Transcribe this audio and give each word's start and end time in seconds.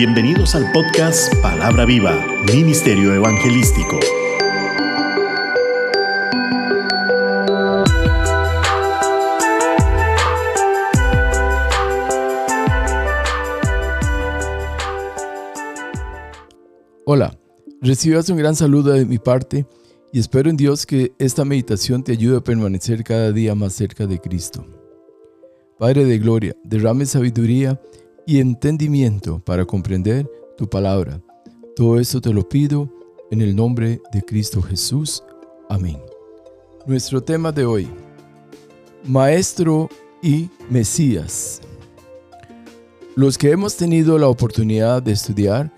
Bienvenidos 0.00 0.54
al 0.54 0.72
podcast 0.72 1.30
Palabra 1.42 1.84
Viva, 1.84 2.24
Ministerio 2.50 3.12
Evangelístico. 3.12 4.00
Hola, 17.04 17.38
recibas 17.82 18.30
un 18.30 18.38
gran 18.38 18.56
saludo 18.56 18.94
de 18.94 19.04
mi 19.04 19.18
parte 19.18 19.66
y 20.14 20.18
espero 20.18 20.48
en 20.48 20.56
Dios 20.56 20.86
que 20.86 21.12
esta 21.18 21.44
meditación 21.44 22.02
te 22.02 22.12
ayude 22.12 22.38
a 22.38 22.40
permanecer 22.40 23.04
cada 23.04 23.32
día 23.32 23.54
más 23.54 23.74
cerca 23.74 24.06
de 24.06 24.18
Cristo. 24.18 24.64
Padre 25.78 26.06
de 26.06 26.18
Gloria, 26.18 26.56
derrame 26.64 27.04
sabiduría 27.04 27.78
y 28.26 28.38
entendimiento 28.38 29.40
para 29.40 29.64
comprender 29.64 30.30
tu 30.56 30.68
palabra. 30.68 31.20
Todo 31.76 31.98
esto 31.98 32.20
te 32.20 32.32
lo 32.32 32.48
pido 32.48 32.88
en 33.30 33.40
el 33.40 33.54
nombre 33.54 34.00
de 34.12 34.22
Cristo 34.22 34.60
Jesús. 34.60 35.22
Amén. 35.68 35.98
Nuestro 36.86 37.22
tema 37.22 37.52
de 37.52 37.64
hoy, 37.64 37.88
Maestro 39.04 39.88
y 40.22 40.48
Mesías. 40.68 41.60
Los 43.16 43.38
que 43.38 43.50
hemos 43.50 43.76
tenido 43.76 44.18
la 44.18 44.28
oportunidad 44.28 45.02
de 45.02 45.12
estudiar, 45.12 45.72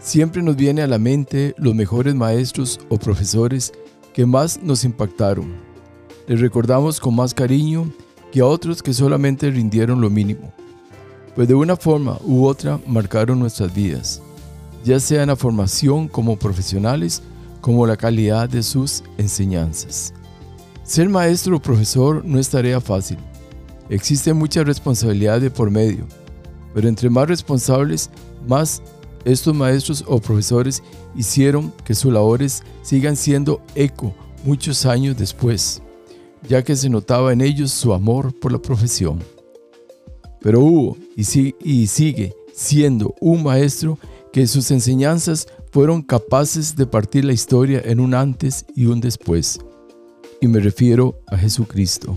siempre 0.00 0.42
nos 0.42 0.56
viene 0.56 0.82
a 0.82 0.86
la 0.86 0.98
mente 0.98 1.54
los 1.58 1.74
mejores 1.74 2.14
maestros 2.14 2.80
o 2.88 2.98
profesores 2.98 3.72
que 4.12 4.26
más 4.26 4.62
nos 4.62 4.84
impactaron. 4.84 5.52
Les 6.26 6.40
recordamos 6.40 7.00
con 7.00 7.14
más 7.14 7.34
cariño 7.34 7.90
que 8.32 8.40
a 8.40 8.46
otros 8.46 8.82
que 8.82 8.92
solamente 8.92 9.50
rindieron 9.50 10.00
lo 10.00 10.10
mínimo 10.10 10.52
pues 11.38 11.46
de 11.46 11.54
una 11.54 11.76
forma 11.76 12.18
u 12.24 12.46
otra 12.46 12.80
marcaron 12.84 13.38
nuestras 13.38 13.72
vidas, 13.72 14.20
ya 14.82 14.98
sea 14.98 15.22
en 15.22 15.28
la 15.28 15.36
formación 15.36 16.08
como 16.08 16.36
profesionales 16.36 17.22
como 17.60 17.86
la 17.86 17.96
calidad 17.96 18.48
de 18.48 18.60
sus 18.60 19.04
enseñanzas. 19.18 20.12
Ser 20.82 21.08
maestro 21.08 21.54
o 21.54 21.62
profesor 21.62 22.24
no 22.24 22.40
es 22.40 22.48
tarea 22.48 22.80
fácil. 22.80 23.18
Existe 23.88 24.34
mucha 24.34 24.64
responsabilidad 24.64 25.40
de 25.40 25.48
por 25.48 25.70
medio, 25.70 26.08
pero 26.74 26.88
entre 26.88 27.08
más 27.08 27.28
responsables, 27.28 28.10
más 28.48 28.82
estos 29.24 29.54
maestros 29.54 30.04
o 30.08 30.18
profesores 30.18 30.82
hicieron 31.14 31.72
que 31.84 31.94
sus 31.94 32.12
labores 32.12 32.64
sigan 32.82 33.14
siendo 33.14 33.62
eco 33.76 34.12
muchos 34.44 34.84
años 34.86 35.16
después, 35.16 35.82
ya 36.48 36.64
que 36.64 36.74
se 36.74 36.90
notaba 36.90 37.32
en 37.32 37.42
ellos 37.42 37.70
su 37.70 37.92
amor 37.92 38.34
por 38.40 38.50
la 38.50 38.58
profesión. 38.58 39.37
Pero 40.40 40.60
hubo 40.60 40.96
y, 41.16 41.86
sigue 41.86 42.34
siendo 42.54 43.14
un 43.20 43.42
maestro 43.42 43.98
que 44.32 44.46
sus 44.46 44.70
enseñanzas 44.70 45.48
fueron 45.70 46.02
capaces 46.02 46.76
de 46.76 46.86
partir 46.86 47.24
la 47.24 47.32
historia 47.32 47.82
en 47.84 48.00
un 48.00 48.14
antes 48.14 48.64
y 48.74 48.86
un 48.86 49.00
después. 49.00 49.58
Y 50.40 50.48
me 50.48 50.60
refiero 50.60 51.20
a 51.26 51.36
Jesucristo, 51.36 52.16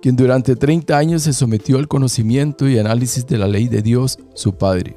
quien 0.00 0.16
durante 0.16 0.56
30 0.56 0.96
años 0.96 1.22
se 1.22 1.32
sometió 1.32 1.78
al 1.78 1.88
conocimiento 1.88 2.68
y 2.68 2.78
análisis 2.78 3.26
de 3.26 3.38
la 3.38 3.46
ley 3.46 3.68
de 3.68 3.82
Dios, 3.82 4.18
su 4.34 4.54
Padre, 4.54 4.96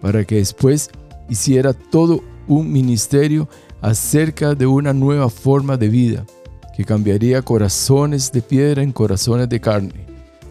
para 0.00 0.24
que 0.24 0.36
después 0.36 0.90
hiciera 1.28 1.72
todo 1.72 2.22
un 2.48 2.70
ministerio 2.72 3.48
acerca 3.80 4.54
de 4.54 4.66
una 4.66 4.92
nueva 4.92 5.28
forma 5.28 5.76
de 5.76 5.88
vida 5.88 6.26
que 6.76 6.84
cambiaría 6.84 7.42
corazones 7.42 8.32
de 8.32 8.42
piedra 8.42 8.82
en 8.82 8.92
corazones 8.92 9.48
de 9.48 9.60
carne. 9.60 10.06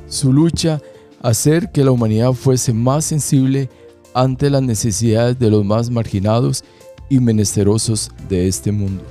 Su 0.07 0.31
lucha 0.31 0.81
hacer 1.23 1.71
que 1.71 1.83
la 1.83 1.91
humanidad 1.91 2.33
fuese 2.33 2.73
más 2.73 3.05
sensible 3.05 3.69
ante 4.13 4.49
las 4.49 4.61
necesidades 4.61 5.39
de 5.39 5.49
los 5.49 5.65
más 5.65 5.89
marginados 5.89 6.63
y 7.09 7.19
menesterosos 7.19 8.11
de 8.29 8.47
este 8.47 8.71
mundo. 8.71 9.03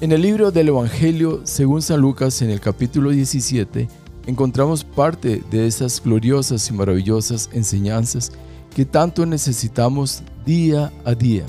En 0.00 0.12
el 0.12 0.20
libro 0.20 0.50
del 0.52 0.68
Evangelio, 0.68 1.40
según 1.44 1.80
San 1.80 2.00
Lucas, 2.00 2.42
en 2.42 2.50
el 2.50 2.60
capítulo 2.60 3.10
17, 3.10 3.88
encontramos 4.26 4.84
parte 4.84 5.42
de 5.50 5.66
esas 5.66 6.02
gloriosas 6.02 6.68
y 6.68 6.74
maravillosas 6.74 7.48
enseñanzas 7.52 8.30
que 8.74 8.84
tanto 8.84 9.24
necesitamos 9.24 10.22
día 10.44 10.92
a 11.06 11.14
día, 11.14 11.44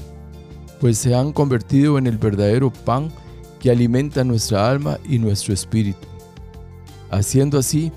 pues 0.79 0.97
se 0.97 1.13
han 1.13 1.33
convertido 1.33 1.97
en 1.97 2.07
el 2.07 2.17
verdadero 2.17 2.71
pan 2.71 3.11
que 3.59 3.69
alimenta 3.69 4.23
nuestra 4.23 4.69
alma 4.69 4.97
y 5.09 5.19
nuestro 5.19 5.53
espíritu. 5.53 6.07
Haciendo 7.09 7.57
así, 7.57 7.91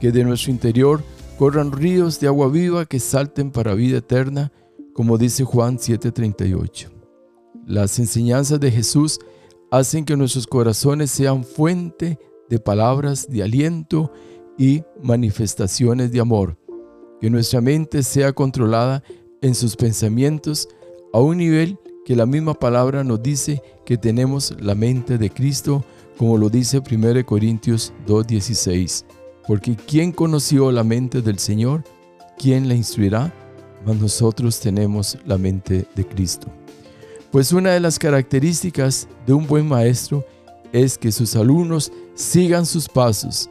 que 0.00 0.10
de 0.10 0.24
nuestro 0.24 0.50
interior 0.50 1.02
corran 1.38 1.72
ríos 1.72 2.18
de 2.18 2.26
agua 2.26 2.48
viva 2.48 2.86
que 2.86 2.98
salten 2.98 3.50
para 3.50 3.74
vida 3.74 3.98
eterna, 3.98 4.50
como 4.94 5.18
dice 5.18 5.44
Juan 5.44 5.78
7:38. 5.78 6.88
Las 7.66 7.98
enseñanzas 7.98 8.58
de 8.58 8.70
Jesús 8.70 9.20
hacen 9.70 10.04
que 10.04 10.16
nuestros 10.16 10.46
corazones 10.46 11.10
sean 11.10 11.44
fuente 11.44 12.18
de 12.48 12.58
palabras 12.58 13.28
de 13.28 13.42
aliento 13.42 14.12
y 14.58 14.82
manifestaciones 15.02 16.10
de 16.10 16.20
amor, 16.20 16.58
que 17.20 17.30
nuestra 17.30 17.60
mente 17.60 18.02
sea 18.02 18.32
controlada 18.32 19.02
en 19.40 19.54
sus 19.54 19.76
pensamientos 19.76 20.68
a 21.12 21.20
un 21.20 21.38
nivel 21.38 21.78
que 22.04 22.16
la 22.16 22.26
misma 22.26 22.54
palabra 22.54 23.04
nos 23.04 23.22
dice 23.22 23.62
que 23.86 23.96
tenemos 23.96 24.56
la 24.60 24.74
mente 24.74 25.16
de 25.18 25.30
Cristo, 25.30 25.84
como 26.18 26.36
lo 26.36 26.50
dice 26.50 26.80
1 26.80 27.24
Corintios 27.24 27.92
2:16. 28.06 29.04
Porque 29.50 29.74
¿quién 29.74 30.12
conoció 30.12 30.70
la 30.70 30.84
mente 30.84 31.22
del 31.22 31.40
Señor? 31.40 31.82
¿Quién 32.38 32.68
la 32.68 32.76
instruirá? 32.76 33.34
Mas 33.84 33.96
nosotros 33.96 34.60
tenemos 34.60 35.18
la 35.26 35.38
mente 35.38 35.88
de 35.96 36.06
Cristo. 36.06 36.46
Pues 37.32 37.50
una 37.50 37.70
de 37.70 37.80
las 37.80 37.98
características 37.98 39.08
de 39.26 39.32
un 39.32 39.48
buen 39.48 39.66
maestro 39.66 40.24
es 40.72 40.96
que 40.96 41.10
sus 41.10 41.34
alumnos 41.34 41.90
sigan 42.14 42.64
sus 42.64 42.88
pasos, 42.88 43.50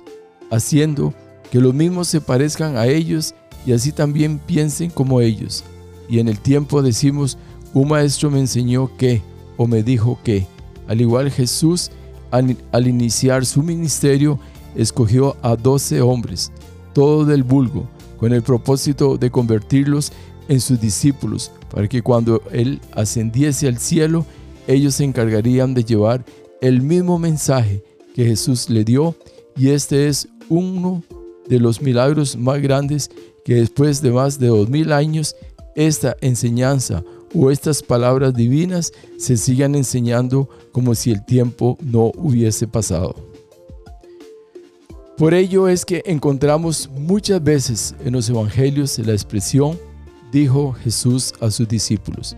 haciendo 0.49 1.13
que 1.51 1.59
los 1.59 1.73
mismos 1.73 2.07
se 2.07 2.21
parezcan 2.21 2.77
a 2.77 2.87
ellos 2.87 3.35
y 3.65 3.73
así 3.73 3.91
también 3.91 4.39
piensen 4.39 4.91
como 4.91 5.19
ellos. 5.19 5.65
Y 6.07 6.19
en 6.19 6.29
el 6.29 6.39
tiempo 6.39 6.81
decimos, 6.81 7.37
un 7.73 7.89
maestro 7.89 8.31
me 8.31 8.39
enseñó 8.39 8.89
que, 8.95 9.21
o 9.57 9.67
me 9.67 9.83
dijo 9.83 10.17
que, 10.23 10.47
al 10.87 11.01
igual 11.01 11.29
Jesús, 11.29 11.91
al, 12.31 12.55
al 12.71 12.87
iniciar 12.87 13.45
su 13.45 13.61
ministerio, 13.63 14.39
escogió 14.75 15.35
a 15.41 15.55
doce 15.55 16.01
hombres, 16.01 16.51
todos 16.93 17.27
del 17.27 17.43
vulgo, 17.43 17.87
con 18.17 18.33
el 18.33 18.41
propósito 18.41 19.17
de 19.17 19.31
convertirlos 19.31 20.11
en 20.47 20.59
sus 20.59 20.79
discípulos, 20.79 21.51
para 21.69 21.87
que 21.87 22.01
cuando 22.01 22.41
Él 22.51 22.81
ascendiese 22.93 23.67
al 23.67 23.77
cielo, 23.77 24.25
ellos 24.67 24.95
se 24.95 25.03
encargarían 25.03 25.73
de 25.73 25.83
llevar 25.83 26.25
el 26.61 26.81
mismo 26.81 27.17
mensaje 27.19 27.83
que 28.13 28.25
Jesús 28.25 28.69
le 28.69 28.83
dio, 28.83 29.15
y 29.55 29.69
este 29.69 30.07
es 30.07 30.27
uno 30.49 31.03
de 31.47 31.59
los 31.59 31.81
milagros 31.81 32.35
más 32.35 32.61
grandes 32.61 33.09
que 33.45 33.55
después 33.55 34.01
de 34.01 34.11
más 34.11 34.39
de 34.39 34.47
dos 34.47 34.69
mil 34.69 34.91
años, 34.91 35.35
esta 35.75 36.15
enseñanza 36.21 37.03
o 37.33 37.51
estas 37.51 37.83
palabras 37.83 38.33
divinas 38.33 38.91
se 39.17 39.37
sigan 39.37 39.75
enseñando 39.75 40.49
como 40.71 40.95
si 40.95 41.11
el 41.11 41.25
tiempo 41.25 41.77
no 41.81 42.11
hubiese 42.15 42.67
pasado. 42.67 43.28
Por 45.19 45.33
ello 45.33 45.67
es 45.67 45.83
que 45.83 46.01
encontramos 46.05 46.89
muchas 46.97 47.43
veces 47.43 47.93
en 48.05 48.13
los 48.13 48.29
evangelios 48.29 48.97
la 48.99 49.11
expresión, 49.11 49.77
dijo 50.31 50.71
Jesús 50.71 51.33
a 51.41 51.51
sus 51.51 51.67
discípulos. 51.67 52.37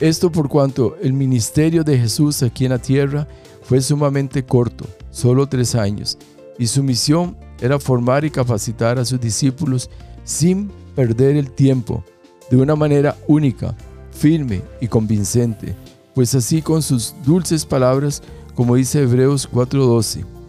Esto 0.00 0.32
por 0.32 0.48
cuanto 0.48 0.96
el 1.00 1.12
ministerio 1.12 1.84
de 1.84 1.96
Jesús 1.96 2.42
aquí 2.42 2.64
en 2.64 2.72
la 2.72 2.80
tierra 2.80 3.28
fue 3.62 3.80
sumamente 3.80 4.44
corto, 4.44 4.84
solo 5.12 5.46
tres 5.46 5.76
años, 5.76 6.18
y 6.58 6.66
su 6.66 6.82
misión 6.82 7.36
era 7.60 7.78
formar 7.78 8.24
y 8.24 8.30
capacitar 8.30 8.98
a 8.98 9.04
sus 9.04 9.20
discípulos 9.20 9.88
sin 10.24 10.72
perder 10.96 11.36
el 11.36 11.52
tiempo, 11.52 12.02
de 12.50 12.56
una 12.56 12.74
manera 12.74 13.16
única, 13.28 13.76
firme 14.10 14.62
y 14.80 14.88
convincente, 14.88 15.76
pues 16.16 16.34
así 16.34 16.62
con 16.62 16.82
sus 16.82 17.14
dulces 17.24 17.64
palabras, 17.64 18.24
como 18.56 18.74
dice 18.74 19.02
Hebreos 19.02 19.48
4:12, 19.48 20.41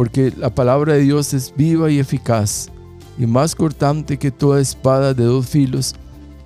porque 0.00 0.32
la 0.34 0.54
palabra 0.54 0.94
de 0.94 1.00
Dios 1.00 1.34
es 1.34 1.52
viva 1.54 1.90
y 1.90 1.98
eficaz, 1.98 2.70
y 3.18 3.26
más 3.26 3.54
cortante 3.54 4.16
que 4.16 4.30
toda 4.30 4.58
espada 4.58 5.12
de 5.12 5.24
dos 5.24 5.46
filos, 5.46 5.94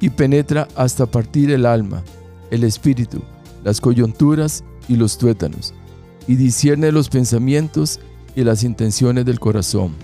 y 0.01 0.11
penetra 0.11 0.67
hasta 0.75 1.07
partir 1.07 1.53
el 1.53 1.65
alma, 1.65 2.03
el 2.51 2.65
espíritu, 2.65 3.23
las 3.63 3.81
coyunturas 3.81 4.65
y 4.89 4.97
los 4.97 5.19
tuétanos, 5.19 5.73
y 6.27 6.35
discierne 6.35 6.91
los 6.91 7.09
pensamientos 7.09 8.01
y 8.35 8.43
las 8.43 8.65
intenciones 8.65 9.25
del 9.25 9.39
corazón. 9.39 9.95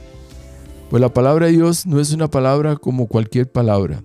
Pues 0.89 1.01
la 1.01 1.13
palabra 1.13 1.47
de 1.47 1.53
Dios 1.55 1.87
no 1.87 1.99
es 1.99 2.13
una 2.13 2.31
palabra 2.31 2.77
como 2.77 3.09
cualquier 3.09 3.51
palabra, 3.51 4.01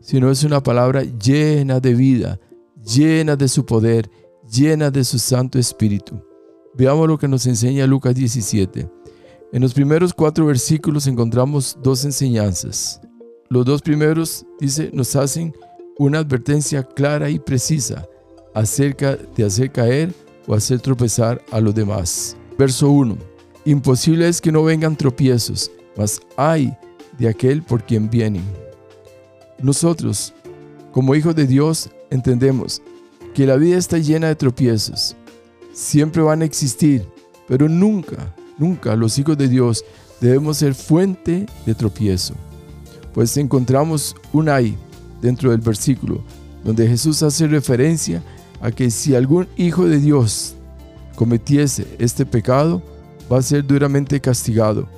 sino 0.00 0.30
es 0.30 0.44
una 0.44 0.62
palabra 0.62 1.02
llena 1.02 1.80
de 1.80 1.92
vida, 1.92 2.38
llena 2.84 3.34
de 3.34 3.48
su 3.48 3.66
poder, 3.66 4.08
llena 4.48 4.92
de 4.92 5.02
su 5.02 5.18
Santo 5.18 5.58
Espíritu. 5.58 6.22
Veamos 6.76 7.08
lo 7.08 7.16
que 7.16 7.26
nos 7.26 7.46
enseña 7.46 7.86
Lucas 7.86 8.14
17. 8.14 8.86
En 9.52 9.62
los 9.62 9.72
primeros 9.72 10.12
cuatro 10.12 10.44
versículos 10.44 11.06
encontramos 11.06 11.78
dos 11.82 12.04
enseñanzas. 12.04 13.00
los 13.48 13.64
dos 13.64 13.80
primeros, 13.80 14.44
dice, 14.60 14.90
nos 14.92 15.16
hacen 15.16 15.54
una 15.98 16.18
advertencia 16.18 16.82
clara 16.82 17.30
y 17.30 17.38
precisa 17.38 18.06
acerca 18.54 19.16
de 19.16 19.44
hacer 19.44 19.72
caer 19.72 20.12
o 20.46 20.54
hacer 20.54 20.80
tropezar 20.80 21.40
a 21.50 21.60
los 21.60 21.74
demás. 21.74 22.36
Verso 22.58 22.90
1. 22.90 23.16
Imposible 23.64 24.28
es 24.28 24.40
que 24.40 24.52
no 24.52 24.62
vengan 24.62 24.96
tropiezos, 24.96 25.70
mas 25.96 26.20
hay 26.36 26.76
de 27.18 27.28
aquel 27.28 27.62
por 27.62 27.84
quien 27.84 28.10
vienen. 28.10 28.44
Nosotros, 29.62 30.34
como 30.92 31.14
hijos 31.14 31.34
de 31.34 31.46
Dios, 31.46 31.88
entendemos 32.10 32.82
que 33.32 33.46
la 33.46 33.56
vida 33.56 33.78
está 33.78 33.96
llena 33.96 34.28
de 34.28 34.36
tropiezos. 34.36 35.16
Siempre 35.76 36.22
van 36.22 36.40
a 36.40 36.46
existir, 36.46 37.06
pero 37.46 37.68
nunca, 37.68 38.34
nunca 38.56 38.96
los 38.96 39.18
hijos 39.18 39.36
de 39.36 39.46
Dios 39.46 39.84
debemos 40.22 40.56
ser 40.56 40.74
fuente 40.74 41.44
de 41.66 41.74
tropiezo. 41.74 42.32
Pues 43.12 43.36
encontramos 43.36 44.16
un 44.32 44.48
ay 44.48 44.74
dentro 45.20 45.50
del 45.50 45.60
versículo 45.60 46.24
donde 46.64 46.88
Jesús 46.88 47.22
hace 47.22 47.46
referencia 47.46 48.22
a 48.62 48.70
que 48.70 48.90
si 48.90 49.14
algún 49.14 49.48
hijo 49.58 49.84
de 49.84 50.00
Dios 50.00 50.54
cometiese 51.14 51.86
este 51.98 52.24
pecado, 52.24 52.82
va 53.30 53.36
a 53.36 53.42
ser 53.42 53.62
duramente 53.62 54.18
castigado, 54.18 54.88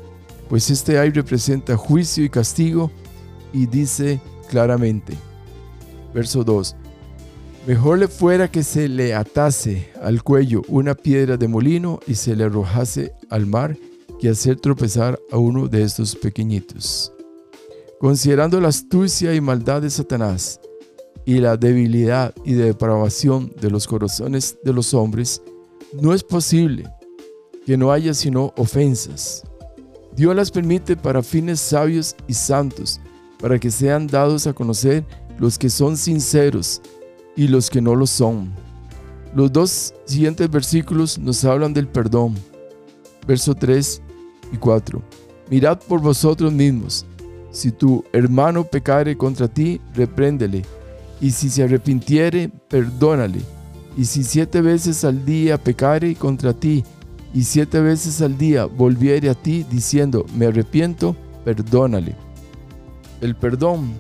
pues 0.49 0.71
este 0.71 0.97
ay 0.97 1.11
representa 1.11 1.77
juicio 1.77 2.23
y 2.25 2.31
castigo 2.31 2.93
y 3.53 3.67
dice 3.67 4.21
claramente, 4.49 5.15
verso 6.15 6.45
2, 6.45 6.77
mejor 7.69 7.99
le 7.99 8.09
fuera 8.09 8.51
que 8.51 8.63
se 8.63 8.89
le 8.89 9.15
atase 9.15 9.91
al 10.01 10.23
cuello 10.23 10.63
una 10.69 10.95
piedra 10.95 11.37
de 11.37 11.49
molino 11.49 12.01
y 12.07 12.15
se 12.15 12.35
le 12.35 12.45
arrojase 12.45 13.13
al 13.29 13.45
mar 13.45 13.77
que 14.19 14.31
hacer 14.31 14.59
tropezar 14.59 15.21
a 15.31 15.37
uno 15.37 15.69
de 15.69 15.83
estos 15.83 16.17
pequeñitos. 16.17 17.13
Considerando 18.01 18.59
la 18.59 18.69
astucia 18.69 19.35
y 19.35 19.43
maldad 19.43 19.83
de 19.83 19.91
Satanás 19.91 20.59
y 21.27 21.41
la 21.41 21.59
debilidad 21.59 22.35
y 22.43 22.55
depravación 22.55 23.53
de 23.61 23.71
los 23.71 23.87
corazones 23.87 24.57
de 24.65 24.73
los 24.73 24.95
hombres, 24.95 25.43
no 25.93 26.15
es 26.15 26.25
posible 26.25 26.89
que 27.67 27.77
no 27.77 27.93
haya 27.93 28.15
sino 28.15 28.55
ofensas. 28.57 29.43
Dios 30.17 30.35
las 30.35 30.51
permite 30.51 30.97
para 30.97 31.23
fines 31.23 31.61
sabios 31.61 32.17
y 32.27 32.33
santos, 32.33 32.99
para 33.39 33.59
que 33.59 33.71
sean 33.71 34.07
dados 34.07 34.47
a 34.47 34.55
conocer 34.55 35.05
los 35.39 35.59
que 35.59 35.69
son 35.69 35.99
sinceros 35.99 36.81
y 37.39 37.47
los 37.47 37.71
que 37.71 37.81
no 37.81 37.95
lo 37.95 38.07
son. 38.07 38.51
Los 39.35 39.53
dos 39.53 39.95
siguientes 40.05 40.51
versículos 40.51 41.19
nos 41.19 41.45
hablan 41.45 41.73
del 41.73 41.87
perdón. 41.87 42.35
Verso 43.27 43.55
3 43.55 44.03
y 44.53 44.57
4. 44.57 45.01
Mirad 45.49 45.79
por 45.79 46.01
vosotros 46.01 46.53
mismos 46.53 47.07
si 47.51 47.71
tu 47.73 48.05
hermano 48.13 48.65
pecare 48.65 49.17
contra 49.17 49.49
ti, 49.49 49.81
repréndele, 49.95 50.65
y 51.21 51.31
si 51.31 51.49
se 51.49 51.63
arrepintiere, 51.63 52.51
perdónale. 52.69 53.41
Y 53.97 54.05
si 54.05 54.23
siete 54.23 54.61
veces 54.61 55.05
al 55.05 55.25
día 55.25 55.59
pecare 55.59 56.15
contra 56.15 56.53
ti, 56.53 56.85
y 57.33 57.45
siete 57.45 57.81
veces 57.81 58.21
al 58.21 58.37
día 58.37 58.65
volviere 58.67 59.31
a 59.31 59.35
ti 59.35 59.65
diciendo, 59.71 60.27
me 60.37 60.47
arrepiento, 60.47 61.17
perdónale. 61.45 62.15
El 63.21 63.35
perdón 63.35 63.93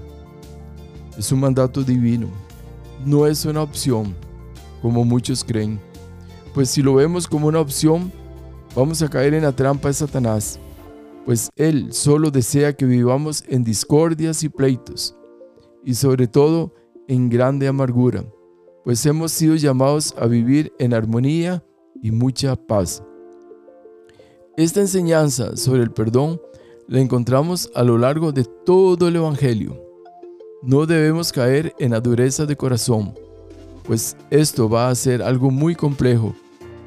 es 1.16 1.32
un 1.32 1.40
mandato 1.40 1.82
divino, 1.82 2.28
no 3.04 3.26
es 3.26 3.44
una 3.44 3.62
opción, 3.62 4.14
como 4.82 5.04
muchos 5.04 5.44
creen. 5.44 5.80
Pues 6.54 6.70
si 6.70 6.82
lo 6.82 6.94
vemos 6.94 7.26
como 7.26 7.46
una 7.46 7.60
opción, 7.60 8.12
vamos 8.74 9.02
a 9.02 9.08
caer 9.08 9.34
en 9.34 9.42
la 9.42 9.52
trampa 9.52 9.88
de 9.88 9.94
Satanás 9.94 10.58
pues 11.28 11.50
Él 11.56 11.92
solo 11.92 12.30
desea 12.30 12.72
que 12.72 12.86
vivamos 12.86 13.44
en 13.48 13.62
discordias 13.62 14.42
y 14.44 14.48
pleitos, 14.48 15.14
y 15.84 15.92
sobre 15.92 16.26
todo 16.26 16.72
en 17.06 17.28
grande 17.28 17.68
amargura, 17.68 18.24
pues 18.82 19.04
hemos 19.04 19.32
sido 19.32 19.54
llamados 19.54 20.14
a 20.16 20.24
vivir 20.24 20.72
en 20.78 20.94
armonía 20.94 21.62
y 22.02 22.12
mucha 22.12 22.56
paz. 22.56 23.02
Esta 24.56 24.80
enseñanza 24.80 25.54
sobre 25.58 25.82
el 25.82 25.90
perdón 25.90 26.40
la 26.86 26.98
encontramos 26.98 27.70
a 27.74 27.84
lo 27.84 27.98
largo 27.98 28.32
de 28.32 28.44
todo 28.64 29.08
el 29.08 29.16
Evangelio. 29.16 29.87
No 30.62 30.86
debemos 30.86 31.32
caer 31.32 31.72
en 31.78 31.92
la 31.92 32.00
dureza 32.00 32.44
de 32.44 32.56
corazón, 32.56 33.14
pues 33.84 34.16
esto 34.28 34.68
va 34.68 34.88
a 34.88 34.94
ser 34.96 35.22
algo 35.22 35.52
muy 35.52 35.76
complejo 35.76 36.34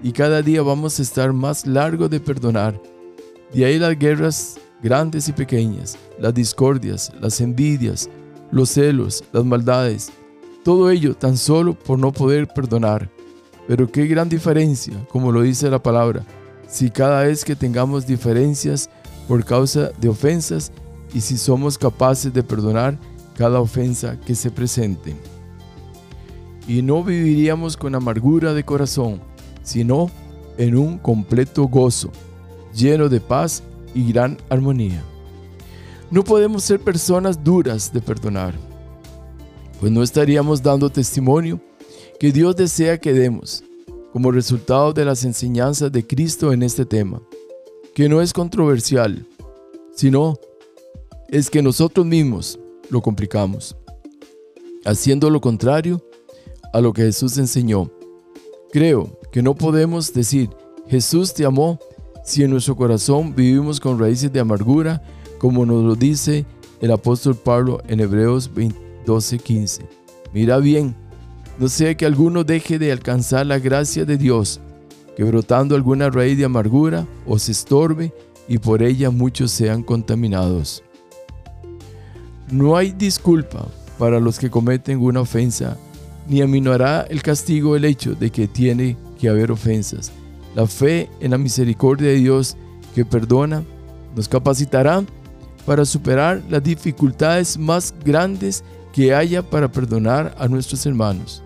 y 0.03 0.11
cada 0.11 0.41
día 0.41 0.61
vamos 0.61 0.99
a 0.99 1.01
estar 1.01 1.31
más 1.31 1.65
largo 1.65 2.09
de 2.09 2.19
perdonar 2.19 2.77
de 3.53 3.65
ahí 3.65 3.79
las 3.79 3.97
guerras 3.97 4.59
grandes 4.83 5.29
y 5.29 5.31
pequeñas, 5.31 5.97
las 6.19 6.33
discordias, 6.33 7.13
las 7.21 7.39
envidias, 7.39 8.09
los 8.51 8.69
celos, 8.69 9.23
las 9.31 9.45
maldades, 9.45 10.11
todo 10.63 10.89
ello 10.89 11.15
tan 11.15 11.37
solo 11.37 11.73
por 11.73 11.97
no 11.97 12.11
poder 12.11 12.47
perdonar. 12.47 13.09
Pero 13.67 13.89
qué 13.89 14.05
gran 14.05 14.27
diferencia, 14.27 14.93
como 15.09 15.31
lo 15.31 15.43
dice 15.43 15.69
la 15.69 15.81
palabra, 15.81 16.25
si 16.67 16.89
cada 16.89 17.23
vez 17.23 17.45
que 17.45 17.55
tengamos 17.55 18.05
diferencias 18.05 18.89
por 19.29 19.45
causa 19.45 19.91
de 19.99 20.09
ofensas 20.09 20.73
y 21.13 21.21
si 21.21 21.37
somos 21.37 21.77
capaces 21.77 22.33
de 22.33 22.43
perdonar 22.43 22.97
cada 23.35 23.59
ofensa 23.59 24.19
que 24.19 24.35
se 24.35 24.51
presente. 24.51 25.15
Y 26.67 26.81
no 26.81 27.03
viviríamos 27.03 27.75
con 27.75 27.95
amargura 27.95 28.53
de 28.53 28.63
corazón, 28.63 29.21
sino 29.63 30.09
en 30.57 30.75
un 30.75 30.97
completo 30.97 31.67
gozo 31.67 32.11
lleno 32.73 33.09
de 33.09 33.19
paz 33.19 33.63
y 33.93 34.11
gran 34.11 34.37
armonía. 34.49 35.03
No 36.09 36.23
podemos 36.23 36.63
ser 36.63 36.79
personas 36.79 37.43
duras 37.43 37.91
de 37.93 38.01
perdonar, 38.01 38.53
pues 39.79 39.91
no 39.91 40.03
estaríamos 40.03 40.61
dando 40.61 40.89
testimonio 40.89 41.59
que 42.19 42.31
Dios 42.31 42.55
desea 42.55 42.99
que 42.99 43.13
demos 43.13 43.63
como 44.11 44.31
resultado 44.31 44.93
de 44.93 45.05
las 45.05 45.23
enseñanzas 45.23 45.91
de 45.91 46.05
Cristo 46.05 46.51
en 46.51 46.63
este 46.63 46.85
tema, 46.85 47.21
que 47.95 48.09
no 48.09 48.21
es 48.21 48.33
controversial, 48.33 49.25
sino 49.95 50.37
es 51.29 51.49
que 51.49 51.61
nosotros 51.61 52.05
mismos 52.05 52.59
lo 52.91 53.01
complicamos, 53.01 53.75
haciendo 54.85 55.29
lo 55.29 55.41
contrario 55.41 56.05
a 56.73 56.81
lo 56.81 56.93
que 56.93 57.03
Jesús 57.03 57.37
enseñó. 57.37 57.89
Creo 58.71 59.19
que 59.31 59.41
no 59.41 59.55
podemos 59.55 60.13
decir, 60.13 60.49
Jesús 60.87 61.33
te 61.33 61.45
amó 61.45 61.79
si 62.23 62.43
en 62.43 62.51
nuestro 62.51 62.75
corazón 62.75 63.33
vivimos 63.33 63.79
con 63.79 63.97
raíces 63.97 64.31
de 64.31 64.41
amargura, 64.41 65.01
como 65.39 65.65
nos 65.65 65.83
lo 65.83 65.95
dice 65.95 66.45
el 66.81 66.91
apóstol 66.91 67.35
Pablo 67.35 67.81
en 67.87 67.99
Hebreos 67.99 68.51
12:15. 69.05 69.81
Mira 70.33 70.57
bien, 70.57 70.95
no 71.59 71.67
sea 71.67 71.95
que 71.95 72.05
alguno 72.05 72.43
deje 72.43 72.77
de 72.77 72.91
alcanzar 72.91 73.45
la 73.45 73.59
gracia 73.59 74.05
de 74.05 74.17
Dios, 74.17 74.59
que 75.15 75.23
brotando 75.23 75.75
alguna 75.75 76.09
raíz 76.09 76.37
de 76.37 76.45
amargura 76.45 77.07
os 77.25 77.49
estorbe 77.49 78.13
y 78.47 78.57
por 78.57 78.83
ella 78.83 79.09
muchos 79.11 79.51
sean 79.51 79.83
contaminados. 79.83 80.83
No 82.51 82.75
hay 82.75 82.91
disculpa 82.91 83.65
para 83.97 84.19
los 84.19 84.37
que 84.37 84.49
cometen 84.49 84.99
una 84.99 85.21
ofensa, 85.21 85.77
ni 86.27 86.41
aminorará 86.41 87.07
el 87.09 87.21
castigo 87.21 87.77
el 87.77 87.85
hecho 87.85 88.13
de 88.13 88.29
que 88.29 88.45
tiene 88.45 88.97
que 89.17 89.29
haber 89.29 89.51
ofensas. 89.51 90.11
La 90.53 90.67
fe 90.67 91.09
en 91.21 91.31
la 91.31 91.37
misericordia 91.37 92.09
de 92.09 92.15
Dios 92.15 92.57
que 92.93 93.05
perdona 93.05 93.63
nos 94.17 94.27
capacitará 94.27 95.01
para 95.65 95.85
superar 95.85 96.43
las 96.49 96.61
dificultades 96.61 97.57
más 97.57 97.93
grandes 98.03 98.65
que 98.91 99.15
haya 99.15 99.41
para 99.41 99.71
perdonar 99.71 100.35
a 100.37 100.49
nuestros 100.49 100.85
hermanos, 100.85 101.41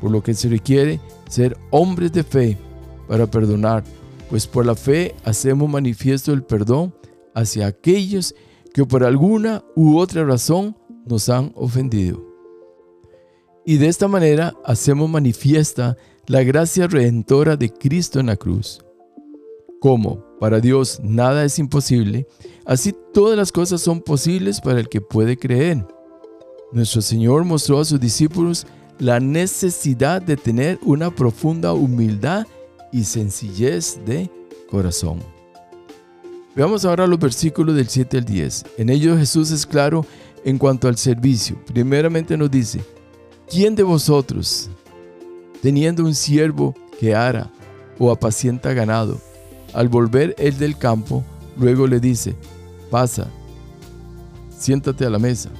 por 0.00 0.10
lo 0.10 0.24
que 0.24 0.34
se 0.34 0.48
requiere 0.48 0.98
ser 1.28 1.56
hombres 1.70 2.12
de 2.12 2.24
fe 2.24 2.58
para 3.06 3.28
perdonar, 3.28 3.84
pues 4.28 4.48
por 4.48 4.66
la 4.66 4.74
fe 4.74 5.14
hacemos 5.24 5.68
manifiesto 5.68 6.32
el 6.32 6.42
perdón 6.42 6.92
hacia 7.32 7.68
aquellos 7.68 8.34
que 8.74 8.84
por 8.84 9.04
alguna 9.04 9.64
u 9.74 9.98
otra 9.98 10.24
razón 10.24 10.76
nos 11.06 11.28
han 11.28 11.52
ofendido. 11.54 12.24
Y 13.64 13.76
de 13.76 13.88
esta 13.88 14.08
manera 14.08 14.54
hacemos 14.64 15.08
manifiesta 15.08 15.96
la 16.26 16.42
gracia 16.42 16.86
redentora 16.86 17.56
de 17.56 17.70
Cristo 17.70 18.20
en 18.20 18.26
la 18.26 18.36
cruz. 18.36 18.84
Como 19.80 20.24
para 20.38 20.60
Dios 20.60 21.00
nada 21.02 21.44
es 21.44 21.58
imposible, 21.58 22.26
así 22.64 22.94
todas 23.12 23.36
las 23.36 23.52
cosas 23.52 23.80
son 23.80 24.00
posibles 24.00 24.60
para 24.60 24.80
el 24.80 24.88
que 24.88 25.00
puede 25.00 25.36
creer. 25.36 25.86
Nuestro 26.72 27.02
Señor 27.02 27.44
mostró 27.44 27.80
a 27.80 27.84
sus 27.84 28.00
discípulos 28.00 28.66
la 28.98 29.20
necesidad 29.20 30.22
de 30.22 30.36
tener 30.36 30.78
una 30.82 31.14
profunda 31.14 31.72
humildad 31.72 32.46
y 32.92 33.04
sencillez 33.04 33.98
de 34.06 34.30
corazón. 34.70 35.31
Veamos 36.54 36.84
ahora 36.84 37.06
los 37.06 37.18
versículos 37.18 37.74
del 37.74 37.88
7 37.88 38.18
al 38.18 38.24
10. 38.24 38.64
En 38.78 38.90
ellos 38.90 39.18
Jesús 39.18 39.50
es 39.50 39.66
claro 39.66 40.04
en 40.44 40.58
cuanto 40.58 40.88
al 40.88 40.96
servicio. 40.96 41.56
Primeramente 41.66 42.36
nos 42.36 42.50
dice, 42.50 42.80
¿quién 43.48 43.74
de 43.74 43.82
vosotros, 43.82 44.68
teniendo 45.62 46.04
un 46.04 46.14
siervo 46.14 46.74
que 46.98 47.14
ara 47.14 47.50
o 47.98 48.10
apacienta 48.10 48.72
ganado. 48.72 49.18
Al 49.72 49.88
volver 49.88 50.34
él 50.38 50.58
del 50.58 50.76
campo, 50.76 51.24
luego 51.56 51.86
le 51.86 52.00
dice, 52.00 52.34
pasa, 52.90 53.28
siéntate 54.56 55.06
a 55.06 55.10
la 55.10 55.18
mesa. 55.18 55.50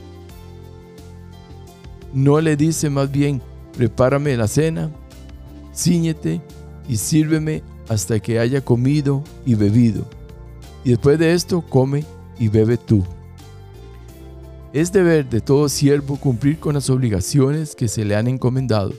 No 2.13 2.41
le 2.41 2.57
dice 2.57 2.91
más 2.91 3.11
bien, 3.11 3.41
prepárame 3.77 4.37
la 4.37 4.49
cena, 4.49 4.91
ciñete 5.75 6.41
y 6.89 6.97
sírveme 6.97 7.63
hasta 7.89 8.21
que 8.21 8.39
haya 8.39 8.61
comido 8.61 9.25
y 9.47 9.55
bebido. 9.55 10.05
Y 10.85 10.91
después 10.91 11.19
de 11.19 11.33
esto, 11.33 11.63
come 11.63 12.05
y 12.39 12.49
bebe 12.49 12.77
tú. 12.77 13.03
Es 14.73 14.91
deber 14.91 15.29
de 15.29 15.41
todo 15.41 15.69
siervo 15.69 16.17
cumplir 16.17 16.59
con 16.59 16.75
las 16.75 16.89
obligaciones 16.89 17.77
que 17.77 17.89
se 17.89 18.05
le 18.05 18.17
han 18.17 18.27
encomendado. 18.27 18.93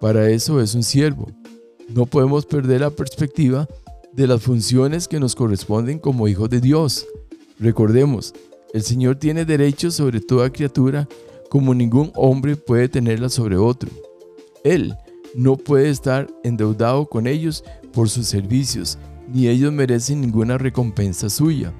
Para 0.00 0.28
eso 0.30 0.60
es 0.60 0.74
un 0.74 0.82
siervo. 0.82 1.28
No 1.88 2.06
podemos 2.06 2.46
perder 2.46 2.80
la 2.80 2.90
perspectiva 2.90 3.68
de 4.12 4.26
las 4.26 4.42
funciones 4.42 5.06
que 5.06 5.20
nos 5.20 5.34
corresponden 5.34 5.98
como 5.98 6.26
hijos 6.26 6.50
de 6.50 6.60
Dios. 6.60 7.06
Recordemos, 7.58 8.34
el 8.72 8.82
Señor 8.82 9.16
tiene 9.16 9.44
derechos 9.44 9.94
sobre 9.94 10.20
toda 10.20 10.50
criatura 10.50 11.08
como 11.48 11.74
ningún 11.74 12.12
hombre 12.14 12.56
puede 12.56 12.88
tenerla 12.88 13.28
sobre 13.28 13.56
otro. 13.56 13.90
Él 14.64 14.96
no 15.34 15.56
puede 15.56 15.90
estar 15.90 16.28
endeudado 16.44 17.06
con 17.06 17.26
ellos 17.26 17.64
por 17.92 18.08
sus 18.08 18.26
servicios, 18.26 18.98
ni 19.32 19.48
ellos 19.48 19.72
merecen 19.72 20.20
ninguna 20.20 20.58
recompensa 20.58 21.30
suya. 21.30 21.72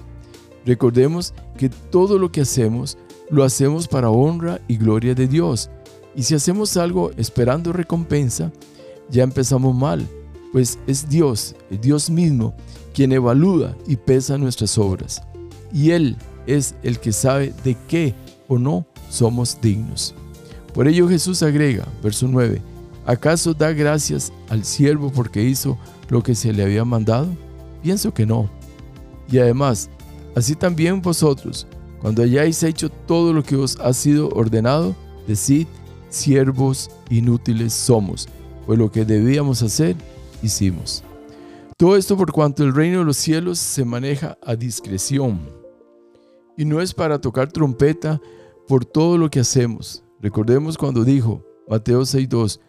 Recordemos 0.65 1.35
que 1.57 1.69
todo 1.69 2.19
lo 2.19 2.31
que 2.31 2.43
hacemos 2.43 2.99
lo 3.31 3.45
hacemos 3.45 3.89
para 3.89 4.11
honra 4.11 4.61
y 4.69 4.77
gloria 4.77 5.15
de 5.15 5.27
Dios. 5.27 5.71
Y 6.15 6.25
si 6.25 6.35
hacemos 6.35 6.77
algo 6.77 7.13
esperando 7.17 7.73
recompensa, 7.73 8.53
ya 9.11 9.23
empezamos 9.23 9.75
mal, 9.75 10.07
pues 10.53 10.79
es 10.87 11.09
Dios, 11.09 11.55
Dios 11.81 12.11
mismo, 12.11 12.55
quien 12.93 13.13
evalúa 13.13 13.77
y 13.87 13.97
pesa 13.97 14.37
nuestras 14.37 14.77
obras. 14.79 15.23
Y 15.73 15.91
Él 15.91 16.17
es 16.47 16.75
el 16.83 16.99
que 16.99 17.13
sabe 17.13 17.55
de 17.65 17.77
qué 17.89 18.15
o 18.49 18.59
no 18.59 18.87
somos 19.09 19.59
dignos. 19.61 20.15
Por 20.75 20.89
ello 20.89 21.09
Jesús 21.09 21.43
agrega, 21.43 21.87
verso 22.03 22.27
9, 22.29 22.61
¿acaso 23.11 23.55
da 23.55 23.73
gracias 23.73 24.33
al 24.49 24.65
siervo 24.65 25.11
porque 25.11 25.43
hizo 25.43 25.77
lo 26.09 26.23
que 26.23 26.37
se 26.37 26.53
le 26.53 26.63
había 26.63 26.85
mandado? 26.85 27.29
Pienso 27.83 28.15
que 28.15 28.25
no. 28.25 28.49
Y 29.31 29.39
además, 29.39 29.91
así 30.37 30.55
también 30.55 31.03
vosotros, 31.03 31.67
cuando 32.01 32.23
hayáis 32.23 32.63
hecho 32.63 32.89
todo 32.89 33.33
lo 33.33 33.43
que 33.43 33.57
os 33.57 33.77
ha 33.81 33.93
sido 33.93 34.29
ordenado, 34.29 34.95
decid, 35.27 35.67
siervos 36.09 36.89
inútiles 37.11 37.73
somos, 37.73 38.29
pues 38.65 38.79
lo 38.79 38.93
que 38.93 39.05
debíamos 39.05 39.63
hacer, 39.63 39.97
hicimos. 40.41 41.03
Todo 41.77 41.97
esto 41.97 42.17
por 42.17 42.31
cuanto 42.31 42.63
el 42.63 42.75
reino 42.75 43.01
de 43.01 43.05
los 43.07 43.17
cielos 43.17 43.59
se 43.59 43.85
maneja 43.85 44.39
a 44.45 44.55
discreción. 44.55 45.41
Y 46.57 46.65
no 46.65 46.81
es 46.81 46.95
para 46.95 47.21
tocar 47.21 47.51
trompeta 47.51 48.21
por 48.69 48.85
todo 48.85 49.19
lo 49.19 49.31
que 49.31 49.41
hacemos. 49.41 50.05
Recordemos 50.21 50.77
cuando 50.79 51.05
dijo, 51.05 51.43
Mateo 51.69 52.03
6.2, 52.03 52.61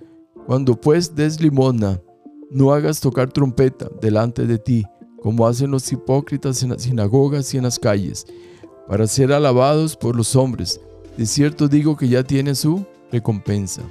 cuando 0.45 0.79
pues 0.79 1.15
des 1.15 1.39
limosna, 1.39 2.01
no 2.49 2.73
hagas 2.73 2.99
tocar 2.99 3.31
trompeta 3.31 3.89
delante 4.01 4.45
de 4.45 4.57
ti, 4.57 4.85
como 5.21 5.47
hacen 5.47 5.71
los 5.71 5.91
hipócritas 5.91 6.63
en 6.63 6.69
las 6.69 6.83
sinagogas 6.83 7.53
y 7.53 7.57
en 7.57 7.63
las 7.63 7.79
calles, 7.79 8.25
para 8.87 9.07
ser 9.07 9.31
alabados 9.31 9.95
por 9.95 10.15
los 10.15 10.35
hombres. 10.35 10.79
De 11.17 11.25
cierto 11.25 11.67
digo 11.67 11.95
que 11.95 12.07
ya 12.07 12.23
tiene 12.23 12.55
su 12.55 12.85
recompensa. 13.11 13.81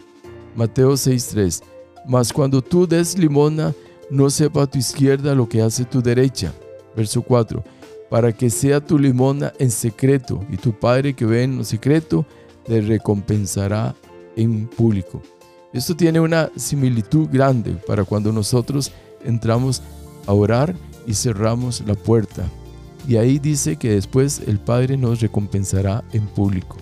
Mateo 0.57 0.93
6.3, 0.93 1.63
mas 2.07 2.33
cuando 2.33 2.61
tú 2.61 2.87
des 2.87 3.17
limosna, 3.17 3.75
no 4.11 4.29
sepa 4.29 4.63
a 4.63 4.67
tu 4.67 4.79
izquierda 4.79 5.35
lo 5.35 5.49
que 5.49 5.63
hace 5.63 5.85
tu 5.85 6.03
derecha. 6.03 6.53
Verso 6.97 7.23
4 7.23 7.63
para 8.11 8.33
que 8.33 8.51
sea 8.51 8.85
tu 8.85 8.99
limona 8.99 9.53
en 9.59 9.71
secreto, 9.71 10.45
y 10.51 10.57
tu 10.57 10.73
Padre 10.73 11.15
que 11.15 11.25
ve 11.25 11.45
en 11.45 11.57
lo 11.57 11.65
secreto 11.65 12.27
te 12.67 12.81
recompensará 12.81 13.95
en 14.37 14.67
público. 14.67 15.23
Esto 15.73 15.95
tiene 15.97 16.21
una 16.21 16.51
similitud 16.57 17.29
grande 17.31 17.73
para 17.87 18.05
cuando 18.05 18.33
nosotros 18.33 18.91
entramos 19.25 19.83
a 20.27 20.33
orar 20.33 20.75
y 21.07 21.15
cerramos 21.15 21.83
la 21.87 21.95
puerta. 21.95 22.45
Y 23.07 23.17
ahí 23.17 23.39
dice 23.39 23.77
que 23.77 23.91
después 23.91 24.43
el 24.47 24.59
Padre 24.59 24.97
nos 24.97 25.21
recompensará 25.21 26.05
en 26.13 26.27
público. 26.27 26.77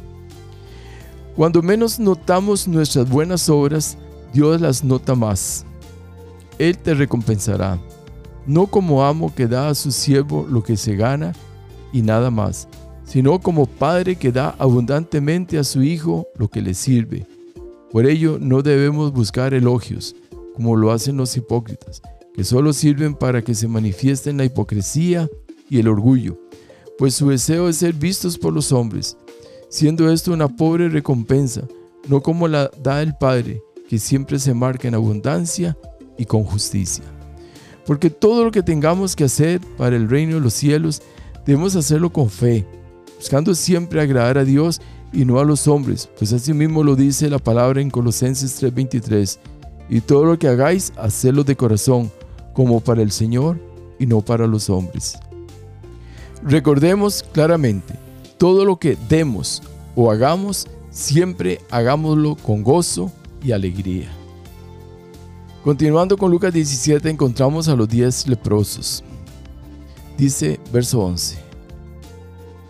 Cuando 1.37 1.63
menos 1.63 1.99
notamos 1.99 2.67
nuestras 2.67 3.09
buenas 3.09 3.49
obras, 3.49 3.97
Dios 4.33 4.61
las 4.61 4.83
nota 4.83 5.15
más. 5.15 5.65
Él 6.59 6.77
te 6.79 6.95
recompensará 6.95 7.79
no 8.49 8.67
como 8.67 9.05
amo 9.05 9.33
que 9.35 9.47
da 9.47 9.69
a 9.69 9.75
su 9.75 9.93
siervo 9.93 10.47
lo 10.49 10.63
que 10.63 10.79
se 10.79 10.97
gana 10.97 11.35
y 11.93 12.01
nada 12.01 12.31
más, 12.31 12.67
sino 13.05 13.39
como 13.41 13.67
padre 13.67 14.17
que 14.17 14.33
da 14.33 14.57
abundantemente 14.59 15.59
a 15.59 15.65
su 15.65 15.83
hijo 15.83 16.27
lo 16.35 16.49
que 16.49 16.63
le 16.63 16.73
sirve. 16.73 17.27
Por 17.91 18.07
ello 18.07 18.39
no 18.41 18.63
debemos 18.63 19.13
buscar 19.13 19.55
elogios, 19.55 20.15
como 20.55 20.77
lo 20.77 20.93
hacen 20.93 21.17
los 21.17 21.37
hipócritas, 21.37 22.03
que 22.35 22.45
solo 22.45 22.73
sirven 22.73 23.15
para 23.15 23.43
que 23.43 23.55
se 23.55 23.67
manifiesten 23.67 24.37
la 24.37 24.45
hipocresía 24.45 25.29
y 25.71 25.79
el 25.79 25.89
orgullo, 25.89 26.39
pues 26.99 27.15
su 27.15 27.31
deseo 27.31 27.69
es 27.69 27.77
ser 27.77 27.95
vistos 27.95 28.37
por 28.37 28.53
los 28.53 28.73
hombres, 28.73 29.17
siendo 29.71 30.11
esto 30.11 30.33
una 30.33 30.49
pobre 30.49 30.89
recompensa, 30.89 31.63
no 32.09 32.23
como 32.23 32.49
la 32.49 32.71
da 32.83 33.01
el 33.03 33.15
Padre, 33.17 33.63
que 33.89 33.99
siempre 33.99 34.39
se 34.39 34.53
marca 34.53 34.89
en 34.89 34.95
abundancia 34.95 35.77
y 36.19 36.27
con 36.27 36.45
justicia. 36.45 37.05
Porque 37.87 38.11
todo 38.11 38.45
lo 38.45 38.51
que 38.51 38.63
tengamos 38.63 39.17
que 39.17 39.25
hacer 39.25 39.61
para 39.79 39.97
el 39.97 40.11
reino 40.11 40.35
de 40.35 40.41
los 40.41 40.53
cielos, 40.53 41.01
debemos 41.47 41.75
hacerlo 41.75 42.13
con 42.13 42.29
fe, 42.29 42.67
buscando 43.17 43.55
siempre 43.55 44.01
agradar 44.01 44.37
a 44.37 44.45
Dios 44.45 44.81
y 45.13 45.25
no 45.25 45.39
a 45.39 45.45
los 45.45 45.67
hombres, 45.69 46.09
pues 46.19 46.33
así 46.33 46.53
mismo 46.53 46.85
lo 46.85 46.97
dice 46.97 47.31
la 47.31 47.39
palabra 47.39 47.81
en 47.81 47.91
Colosenses 47.91 48.61
3:23. 48.63 49.39
Y 49.89 50.01
todo 50.01 50.25
lo 50.25 50.39
que 50.39 50.49
hagáis, 50.49 50.93
hacedlo 50.97 51.45
de 51.45 51.57
corazón, 51.57 52.11
como 52.53 52.81
para 52.81 53.03
el 53.03 53.11
Señor 53.11 53.59
y 53.99 54.07
no 54.07 54.21
para 54.21 54.47
los 54.47 54.69
hombres. 54.69 55.19
Recordemos 56.43 57.25
claramente, 57.33 57.95
todo 58.37 58.65
lo 58.65 58.79
que 58.79 58.97
demos 59.09 59.63
o 59.97 60.11
hagamos, 60.11 60.67
siempre 60.91 61.61
hagámoslo 61.71 62.37
con 62.37 62.63
gozo 62.63 63.11
y 63.43 63.53
alegría. 63.53 64.09
Continuando 65.65 66.17
con 66.17 66.31
Lucas 66.31 66.53
17 66.53 67.11
encontramos 67.11 67.69
a 67.69 67.77
los 67.77 67.89
diez 67.89 68.27
leprosos. 68.27 69.03
Dice 70.17 70.61
verso 70.73 71.01
11 71.01 71.39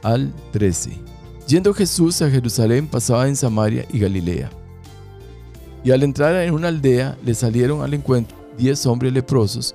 al 0.03 0.33
13. 0.53 1.08
Yendo 1.49 1.73
Jesús 1.73 2.21
a 2.21 2.29
Jerusalén 2.29 2.87
pasaba 2.87 3.27
en 3.27 3.35
Samaria 3.35 3.87
y 3.91 3.99
Galilea. 4.01 4.51
Y 5.83 5.93
al 5.93 6.03
entrar 6.03 6.37
en 6.37 6.53
una 6.53 6.69
aldea 6.69 7.17
le 7.25 7.35
salieron 7.35 7.81
al 7.81 7.95
encuentro 7.95 8.37
diez 8.59 8.85
hombres 8.85 9.15
leprosos, 9.15 9.75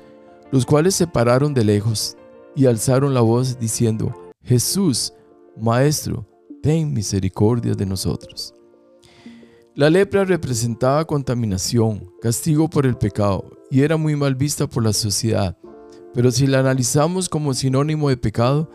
los 0.51 0.67
cuales 0.67 0.93
se 0.93 1.07
pararon 1.07 1.51
de 1.55 1.63
lejos 1.63 2.15
y 2.55 2.67
alzaron 2.67 3.15
la 3.15 3.21
voz 3.21 3.57
diciendo, 3.57 4.33
Jesús, 4.43 5.13
Maestro, 5.59 6.27
ten 6.61 6.93
misericordia 6.93 7.73
de 7.73 7.87
nosotros. 7.87 8.53
La 9.73 9.89
lepra 9.89 10.25
representaba 10.25 11.05
contaminación, 11.05 12.11
castigo 12.21 12.69
por 12.69 12.85
el 12.85 12.97
pecado, 12.97 13.49
y 13.71 13.81
era 13.81 13.97
muy 13.97 14.15
mal 14.15 14.35
vista 14.35 14.67
por 14.67 14.83
la 14.83 14.93
sociedad. 14.93 15.57
Pero 16.13 16.29
si 16.29 16.45
la 16.45 16.59
analizamos 16.59 17.29
como 17.29 17.55
sinónimo 17.55 18.09
de 18.09 18.17
pecado, 18.17 18.69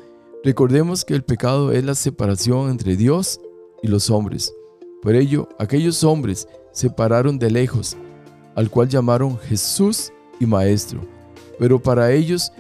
recordemos 0.44 1.04
que 1.04 1.14
el 1.14 1.22
pecado 1.22 1.72
es 1.72 1.84
la 1.84 1.94
separación 1.94 2.70
entre 2.70 2.96
Dios 2.96 3.40
y 3.82 3.88
los 3.88 4.10
hombres. 4.10 4.52
Por 5.02 5.14
ello, 5.14 5.48
aquellos 5.58 6.02
hombres 6.04 6.48
se 6.72 6.90
pararon 6.90 7.38
de 7.38 7.50
lejos, 7.50 7.96
al 8.54 8.70
cual 8.70 8.88
llamaron 8.88 9.38
Jesús 9.38 10.12
y 10.40 10.46
Maestro. 10.46 11.00
Pero 11.58 11.80
para 11.80 12.12
ellos 12.12 12.52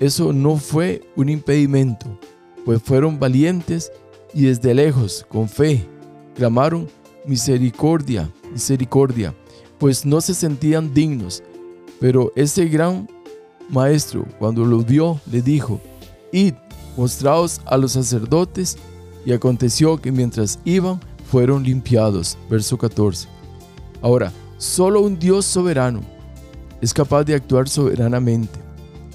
eso 0.00 0.32
no 0.32 0.56
fue 0.56 1.02
un 1.14 1.28
impedimento, 1.28 2.06
pues 2.64 2.82
fueron 2.82 3.18
valientes 3.18 3.92
y 4.32 4.46
desde 4.46 4.74
lejos, 4.74 5.26
con 5.28 5.48
fe, 5.48 5.86
clamaron 6.34 6.88
misericordia, 7.26 8.32
misericordia, 8.52 9.34
pues 9.78 10.06
no 10.06 10.20
se 10.20 10.34
sentían 10.34 10.94
dignos. 10.94 11.42
Pero 12.00 12.32
ese 12.34 12.66
gran 12.66 13.08
maestro, 13.68 14.24
cuando 14.38 14.64
los 14.64 14.86
vio, 14.86 15.20
le 15.30 15.42
dijo, 15.42 15.80
id, 16.32 16.54
mostraos 16.96 17.60
a 17.66 17.76
los 17.76 17.92
sacerdotes, 17.92 18.76
y 19.24 19.32
aconteció 19.32 20.00
que 20.00 20.12
mientras 20.12 20.58
iban, 20.64 21.00
fueron 21.30 21.62
limpiados. 21.62 22.38
Verso 22.48 22.78
14. 22.78 23.28
Ahora, 24.00 24.32
solo 24.56 25.02
un 25.02 25.18
Dios 25.18 25.44
soberano 25.44 26.00
es 26.80 26.94
capaz 26.94 27.24
de 27.24 27.34
actuar 27.34 27.68
soberanamente. 27.68 28.58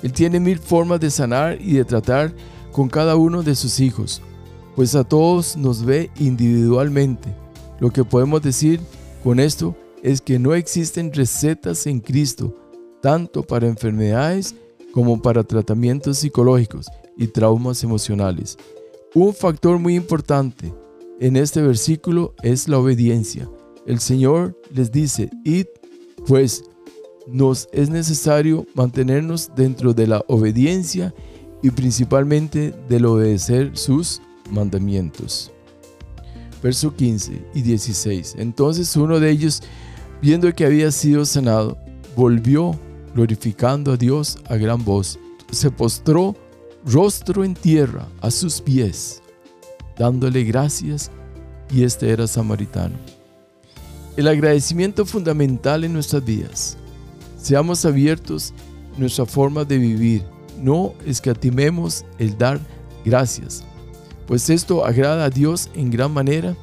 Él 0.03 0.13
tiene 0.13 0.39
mil 0.39 0.59
formas 0.59 0.99
de 0.99 1.09
sanar 1.09 1.59
y 1.59 1.73
de 1.73 1.85
tratar 1.85 2.33
con 2.71 2.87
cada 2.87 3.15
uno 3.15 3.41
de 3.41 3.55
sus 3.55 3.79
hijos, 3.79 4.21
pues 4.75 4.93
a 4.93 5.03
todos 5.03 5.57
nos 5.57 5.83
ve 5.83 6.11
individualmente 6.19 7.33
lo 7.79 7.91
que 7.91 8.03
podemos 8.03 8.41
decir 8.41 8.79
con 9.23 9.39
esto 9.39 9.75
es 10.01 10.21
que 10.21 10.39
no 10.39 10.53
existen 10.53 11.11
recetas 11.13 11.87
en 11.87 11.99
Cristo, 11.99 12.55
tanto 13.01 13.43
para 13.43 13.67
enfermedades 13.67 14.55
como 14.93 15.21
para 15.21 15.43
tratamientos 15.43 16.19
psicológicos 16.19 16.87
y 17.17 17.27
traumas 17.27 17.83
emocionales. 17.83 18.57
Un 19.13 19.33
factor 19.33 19.79
muy 19.79 19.95
importante 19.95 20.73
en 21.19 21.37
este 21.37 21.61
versículo 21.61 22.33
es 22.43 22.67
la 22.67 22.79
obediencia. 22.79 23.49
El 23.85 23.99
Señor 23.99 24.59
les 24.71 24.91
dice, 24.91 25.29
id 25.43 25.67
pues 26.27 26.63
nos 27.27 27.67
es 27.71 27.89
necesario 27.89 28.65
mantenernos 28.73 29.51
dentro 29.55 29.93
de 29.93 30.07
la 30.07 30.23
obediencia 30.27 31.13
y 31.61 31.71
principalmente 31.71 32.73
del 32.89 33.05
obedecer 33.05 33.75
sus 33.77 34.21
mandamientos. 34.51 35.51
Verso 36.61 36.95
15 36.95 37.41
y 37.53 37.61
16. 37.61 38.35
Entonces 38.37 38.95
uno 38.95 39.19
de 39.19 39.29
ellos, 39.29 39.63
viendo 40.21 40.53
que 40.53 40.65
había 40.65 40.91
sido 40.91 41.25
sanado, 41.25 41.77
volvió 42.15 42.77
glorificando 43.13 43.93
a 43.93 43.97
Dios 43.97 44.37
a 44.47 44.57
gran 44.57 44.83
voz. 44.83 45.19
Se 45.51 45.71
postró 45.71 46.35
rostro 46.85 47.43
en 47.43 47.55
tierra 47.55 48.07
a 48.21 48.29
sus 48.29 48.61
pies, 48.61 49.21
dándole 49.97 50.43
gracias, 50.43 51.11
y 51.73 51.83
este 51.83 52.11
era 52.11 52.27
samaritano. 52.27 52.95
El 54.15 54.27
agradecimiento 54.27 55.05
fundamental 55.05 55.83
en 55.83 55.93
nuestras 55.93 56.23
vidas. 56.23 56.77
Seamos 57.37 57.83
abiertos 57.85 58.53
en 58.93 58.99
nuestra 59.01 59.25
forma 59.25 59.65
de 59.65 59.77
vivir. 59.77 60.23
No 60.61 60.93
escatimemos 61.05 62.05
el 62.17 62.37
dar 62.37 62.59
gracias, 63.03 63.63
pues 64.27 64.49
esto 64.49 64.85
agrada 64.85 65.25
a 65.25 65.29
Dios 65.29 65.69
en 65.73 65.91
gran 65.91 66.13
manera 66.13 66.55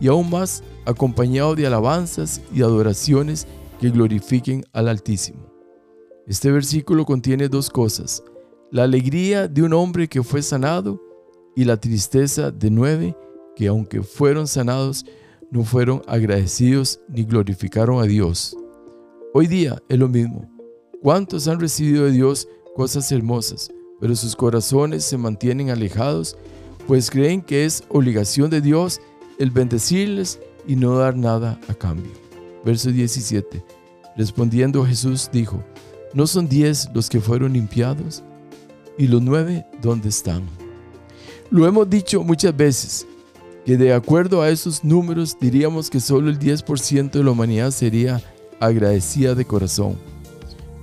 y 0.00 0.08
aún 0.08 0.30
más 0.30 0.62
acompañado 0.86 1.54
de 1.54 1.66
alabanzas 1.66 2.40
y 2.54 2.62
adoraciones 2.62 3.46
que 3.80 3.90
glorifiquen 3.90 4.64
al 4.72 4.88
Altísimo. 4.88 5.52
Este 6.26 6.50
versículo 6.50 7.04
contiene 7.04 7.48
dos 7.48 7.68
cosas, 7.68 8.22
la 8.70 8.84
alegría 8.84 9.48
de 9.48 9.62
un 9.62 9.72
hombre 9.72 10.08
que 10.08 10.22
fue 10.22 10.42
sanado 10.42 11.00
y 11.54 11.64
la 11.64 11.76
tristeza 11.76 12.50
de 12.50 12.70
nueve 12.70 13.16
que 13.54 13.68
aunque 13.68 14.02
fueron 14.02 14.46
sanados, 14.46 15.04
no 15.50 15.62
fueron 15.62 16.02
agradecidos 16.06 17.00
ni 17.08 17.24
glorificaron 17.24 18.02
a 18.02 18.06
Dios. 18.06 18.56
Hoy 19.32 19.46
día 19.46 19.80
es 19.88 19.98
lo 19.98 20.08
mismo. 20.08 20.50
¿Cuántos 21.02 21.46
han 21.48 21.60
recibido 21.60 22.04
de 22.04 22.12
Dios 22.12 22.48
cosas 22.74 23.10
hermosas, 23.12 23.70
pero 24.00 24.16
sus 24.16 24.34
corazones 24.34 25.04
se 25.04 25.16
mantienen 25.16 25.70
alejados, 25.70 26.36
pues 26.88 27.10
creen 27.10 27.40
que 27.42 27.64
es 27.64 27.84
obligación 27.88 28.50
de 28.50 28.60
Dios 28.60 29.00
el 29.38 29.50
bendecirles 29.50 30.40
y 30.66 30.76
no 30.76 30.96
dar 30.98 31.16
nada 31.16 31.60
a 31.68 31.74
cambio? 31.74 32.10
Verso 32.64 32.90
17. 32.90 33.64
Respondiendo 34.16 34.84
Jesús 34.84 35.30
dijo, 35.32 35.62
¿no 36.12 36.26
son 36.26 36.48
diez 36.48 36.88
los 36.94 37.08
que 37.08 37.20
fueron 37.20 37.52
limpiados? 37.52 38.24
¿Y 38.96 39.08
los 39.08 39.20
nueve 39.20 39.66
dónde 39.82 40.08
están? 40.08 40.42
Lo 41.50 41.66
hemos 41.66 41.90
dicho 41.90 42.22
muchas 42.22 42.56
veces, 42.56 43.06
que 43.66 43.76
de 43.76 43.92
acuerdo 43.92 44.40
a 44.40 44.50
esos 44.50 44.84
números 44.84 45.36
diríamos 45.40 45.90
que 45.90 46.00
solo 46.00 46.30
el 46.30 46.38
10% 46.38 47.10
de 47.10 47.24
la 47.24 47.30
humanidad 47.30 47.70
sería 47.70 48.22
agradecida 48.60 49.34
de 49.34 49.44
corazón. 49.44 49.96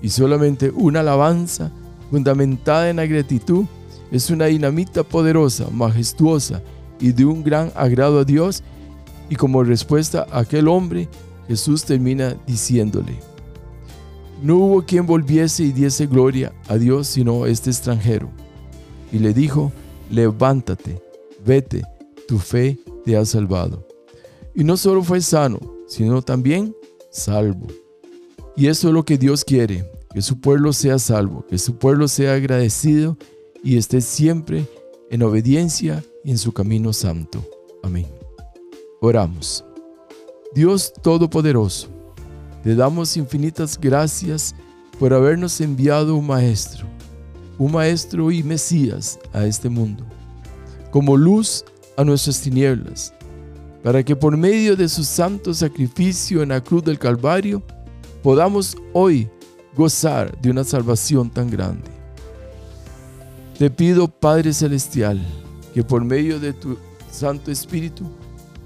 Y 0.02 0.10
solamente 0.10 0.72
una 0.72 1.00
alabanza 1.02 1.72
fundamentada 2.10 2.90
en 2.90 2.98
la 2.98 3.06
gratitud 3.06 3.66
es 4.12 4.30
una 4.30 4.46
dinamita 4.46 5.04
poderosa, 5.04 5.70
majestuosa 5.72 6.62
y 7.00 7.14
de 7.14 7.24
un 7.26 7.44
gran 7.44 7.72
agrado 7.76 8.20
a 8.20 8.26
Dios. 8.26 8.62
Y 9.30 9.36
como 9.36 9.64
respuesta 9.64 10.28
a 10.32 10.40
aquel 10.40 10.68
hombre, 10.68 11.08
Jesús 11.48 11.86
termina 11.86 12.36
diciéndole, 12.46 13.20
no 14.42 14.58
hubo 14.58 14.86
quien 14.86 15.06
volviese 15.06 15.64
y 15.64 15.72
diese 15.72 16.08
gloria 16.08 16.54
a 16.68 16.78
Dios 16.78 17.08
sino 17.08 17.46
este 17.46 17.70
extranjero. 17.70 18.30
Y 19.12 19.20
le 19.20 19.34
dijo, 19.34 19.72
levántate, 20.10 21.02
vete, 21.46 21.84
tu 22.28 22.40
fe 22.40 22.80
te 23.06 23.18
ha 23.18 23.26
salvado. 23.26 23.88
Y 24.56 24.64
no 24.64 24.78
solo 24.78 25.04
fue 25.04 25.22
sano, 25.22 25.60
sino 25.88 26.22
también 26.22 26.76
salvo. 27.12 27.68
Y 28.56 28.68
eso 28.68 28.88
es 28.88 28.94
lo 28.94 29.06
que 29.06 29.18
Dios 29.18 29.46
quiere, 29.46 29.90
que 30.14 30.22
su 30.22 30.40
pueblo 30.40 30.74
sea 30.74 31.00
salvo, 31.00 31.46
que 31.48 31.58
su 31.58 31.76
pueblo 31.76 32.08
sea 32.08 32.34
agradecido 32.34 33.18
y 33.64 33.78
esté 33.78 34.02
siempre 34.02 34.66
en 35.10 35.24
obediencia 35.24 36.04
y 36.24 36.32
en 36.32 36.38
su 36.38 36.52
camino 36.52 36.94
santo. 36.94 37.44
Amén. 37.84 38.08
Oramos. 39.02 39.64
Dios 40.54 40.94
Todopoderoso, 41.02 41.90
te 42.64 42.76
damos 42.76 43.18
infinitas 43.18 43.80
gracias 43.80 44.54
por 45.00 45.14
habernos 45.14 45.60
enviado 45.62 46.16
un 46.16 46.28
Maestro, 46.28 46.86
un 47.58 47.72
Maestro 47.72 48.32
y 48.32 48.44
Mesías 48.44 49.20
a 49.34 49.46
este 49.46 49.68
mundo, 49.68 50.06
como 50.92 51.18
luz 51.18 51.66
a 51.98 52.04
nuestras 52.04 52.40
tinieblas, 52.42 53.14
para 53.84 54.04
que 54.04 54.16
por 54.16 54.38
medio 54.38 54.76
de 54.76 54.88
su 54.88 55.04
santo 55.04 55.54
sacrificio 55.54 56.44
en 56.44 56.50
la 56.50 56.64
cruz 56.64 56.84
del 56.84 57.00
Calvario 57.00 57.64
podamos 58.22 58.78
hoy 58.94 59.28
gozar 59.76 60.40
de 60.40 60.52
una 60.52 60.64
salvación 60.64 61.32
tan 61.32 61.50
grande. 61.50 61.90
Te 63.58 63.72
pido, 63.72 64.08
Padre 64.08 64.54
Celestial, 64.54 65.20
que 65.74 65.84
por 65.84 66.04
medio 66.04 66.40
de 66.40 66.54
tu 66.54 66.78
Santo 67.12 67.52
Espíritu 67.52 68.06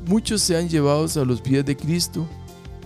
muchos 0.07 0.41
sean 0.41 0.67
llevados 0.67 1.15
a 1.15 1.23
los 1.23 1.41
pies 1.41 1.65
de 1.65 1.77
Cristo 1.77 2.27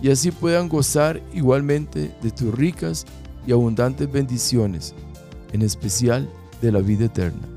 y 0.02 0.10
así 0.10 0.30
puedan 0.30 0.68
gozar 0.68 1.22
igualmente 1.34 2.14
de 2.22 2.30
tus 2.30 2.54
ricas 2.54 3.06
y 3.46 3.52
abundantes 3.52 4.10
bendiciones, 4.10 4.94
en 5.52 5.62
especial 5.62 6.28
de 6.62 6.72
la 6.72 6.80
vida 6.80 7.06
eterna, 7.06 7.48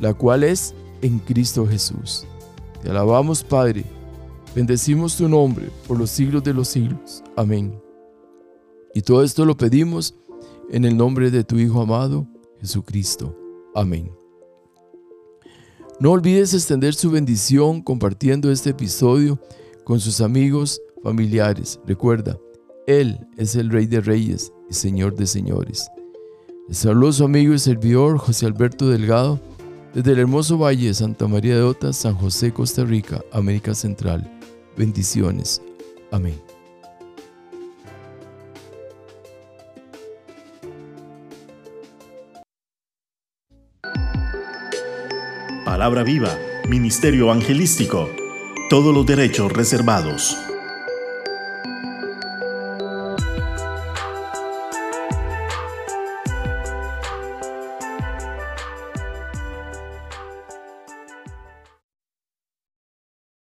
la 0.00 0.14
cual 0.14 0.44
es 0.44 0.74
en 1.02 1.18
Cristo 1.18 1.66
Jesús. 1.66 2.26
Te 2.82 2.90
alabamos, 2.90 3.42
Padre. 3.42 3.84
Bendecimos 4.54 5.16
tu 5.16 5.28
nombre 5.28 5.70
por 5.88 5.98
los 5.98 6.10
siglos 6.10 6.44
de 6.44 6.54
los 6.54 6.68
siglos. 6.68 7.24
Amén. 7.36 7.74
Y 8.94 9.02
todo 9.02 9.24
esto 9.24 9.44
lo 9.44 9.56
pedimos 9.56 10.14
en 10.70 10.84
el 10.84 10.96
nombre 10.96 11.30
de 11.30 11.42
tu 11.42 11.58
Hijo 11.58 11.80
amado, 11.80 12.26
Jesucristo. 12.60 13.36
Amén. 13.74 14.12
No 15.98 16.12
olvides 16.12 16.54
extender 16.54 16.94
su 16.94 17.10
bendición 17.10 17.82
compartiendo 17.82 18.50
este 18.50 18.70
episodio 18.70 19.40
con 19.84 20.00
sus 20.00 20.20
amigos, 20.20 20.80
familiares. 21.04 21.78
Recuerda, 21.86 22.36
Él 22.88 23.20
es 23.36 23.54
el 23.54 23.70
Rey 23.70 23.86
de 23.86 24.00
Reyes 24.00 24.52
y 24.68 24.74
Señor 24.74 25.14
de 25.14 25.28
Señores. 25.28 25.88
Les 26.66 26.78
saludo 26.78 27.12
su 27.12 27.24
amigo 27.24 27.54
y 27.54 27.58
servidor 27.58 28.18
José 28.18 28.46
Alberto 28.46 28.88
Delgado 28.88 29.38
desde 29.92 30.12
el 30.12 30.18
hermoso 30.18 30.58
valle 30.58 30.88
de 30.88 30.94
Santa 30.94 31.28
María 31.28 31.54
de 31.54 31.62
Ota, 31.62 31.92
San 31.92 32.14
José, 32.14 32.52
Costa 32.52 32.84
Rica, 32.84 33.22
América 33.30 33.74
Central. 33.74 34.28
Bendiciones. 34.76 35.62
Amén. 36.10 36.40
Palabra 45.64 46.02
viva, 46.02 46.30
Ministerio 46.68 47.24
Evangelístico. 47.24 48.08
Todos 48.70 48.94
los 48.94 49.04
derechos 49.04 49.52
reservados. 49.52 50.36